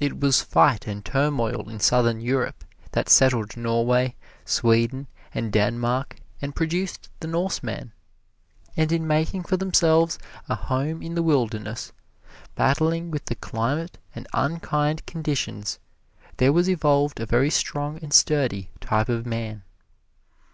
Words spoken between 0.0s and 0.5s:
It was